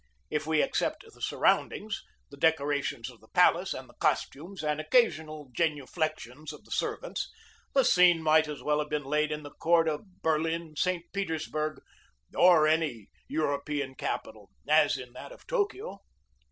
[0.31, 2.01] If we except the surroundings,
[2.31, 7.29] the decorations of the pal ace, and the costumes and occasional genuflections of the servants,
[7.75, 11.05] the scene might as well have been laid at the court of Berlin, St.
[11.13, 11.83] Petersburg,
[12.35, 15.99] or any Eu ropean capital as in that of Tokio.